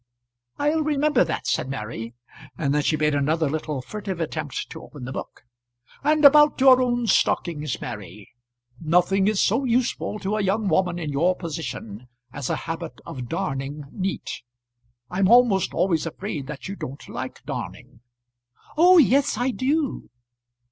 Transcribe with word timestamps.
"I'll 0.57 0.81
remember 0.81 1.23
that," 1.25 1.45
said 1.45 1.69
Mary, 1.69 2.15
and 2.57 2.73
then 2.73 2.81
she 2.81 2.97
made 2.97 3.13
another 3.13 3.47
little 3.47 3.83
furtive 3.83 4.19
attempt 4.19 4.71
to 4.71 4.81
open 4.81 5.05
the 5.05 5.11
book. 5.11 5.43
"And 6.03 6.25
about 6.25 6.59
your 6.59 6.81
own 6.81 7.05
stockings, 7.05 7.79
Mary. 7.79 8.31
Nothing 8.79 9.27
is 9.27 9.39
so 9.39 9.63
useful 9.63 10.17
to 10.17 10.37
a 10.37 10.41
young 10.41 10.67
woman 10.69 10.97
in 10.97 11.11
your 11.11 11.35
position 11.35 12.07
as 12.33 12.49
a 12.49 12.55
habit 12.65 12.99
of 13.05 13.29
darning 13.29 13.83
neat. 13.91 14.41
I'm 15.11 15.27
sometimes 15.27 15.69
almost 15.71 16.05
afraid 16.07 16.47
that 16.47 16.67
you 16.67 16.75
don't 16.75 17.07
like 17.07 17.43
darning." 17.45 17.99
"Oh 18.75 18.97
yes 18.97 19.37
I 19.37 19.51
do." 19.51 20.09